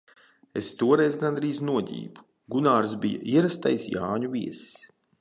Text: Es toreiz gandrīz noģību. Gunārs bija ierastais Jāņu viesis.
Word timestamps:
Es 0.61 0.69
toreiz 0.79 1.17
gandrīz 1.25 1.59
noģību. 1.69 2.25
Gunārs 2.57 2.99
bija 3.07 3.25
ierastais 3.37 3.89
Jāņu 3.97 4.37
viesis. 4.39 4.77